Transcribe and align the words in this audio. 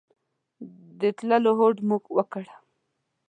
د 0.99 1.01
تلو 1.17 1.51
هوډ 1.57 1.75
مو 1.87 1.97
وکړ. 2.17 2.45